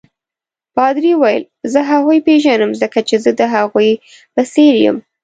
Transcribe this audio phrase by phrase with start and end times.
[0.75, 1.43] پادري وویل:
[1.73, 3.89] زه هغوی پیژنم ځکه چې زه هم د هغوی
[4.33, 4.97] په څېر یم.